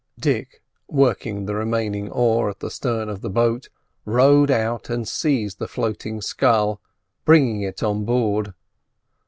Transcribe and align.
Dick, 0.19 0.63
working 0.87 1.45
the 1.45 1.53
remaining 1.53 2.09
oar 2.09 2.49
at 2.49 2.59
the 2.59 2.71
stern 2.71 3.07
of 3.07 3.21
the 3.21 3.29
boat, 3.29 3.69
rowed 4.03 4.49
out 4.49 4.89
and 4.89 5.07
seized 5.07 5.59
the 5.59 5.67
floating 5.67 6.21
scull, 6.21 6.81
bringing 7.23 7.61
it 7.61 7.83
on 7.83 8.03
board. 8.03 8.55